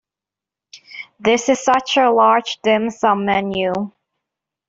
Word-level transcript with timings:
This 1.19 1.47
is 1.47 1.63
such 1.63 1.95
a 1.95 2.09
large 2.09 2.57
dim 2.63 2.89
sum 2.89 3.23
menu. 3.23 3.71